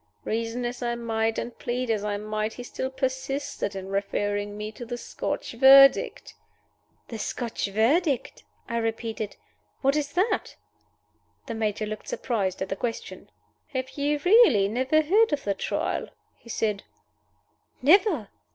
[0.25, 4.71] Reason as I might, and plead as I might, he still persisted in referring me
[4.71, 6.33] to the Scotch Verdict."
[7.09, 9.35] "The Scotch Verdict?" I repeated.
[9.81, 10.55] "What is that?"
[11.45, 13.29] The Major looked surprised at the question.
[13.75, 16.81] "Have you really never heard of the Trial?" he said.
[17.83, 18.29] "Never."